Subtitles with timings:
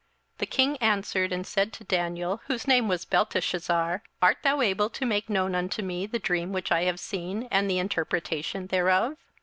[0.37, 4.89] 27:002:026 The king answered and said to Daniel, whose name was Belteshazzar, Art thou able
[4.89, 9.17] to make known unto me the dream which I have seen, and the interpretation thereof?